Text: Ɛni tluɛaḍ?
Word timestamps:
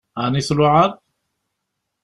Ɛni 0.23 0.41
tluɛaḍ? 0.47 0.91